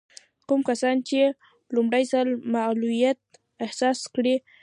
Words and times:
کوم 0.47 0.61
کسان 0.69 0.95
چې 1.07 1.19
لومړی 1.75 2.03
ځل 2.11 2.27
معلوليت 2.55 3.19
احساس 3.65 3.99
کړي. 4.15 4.35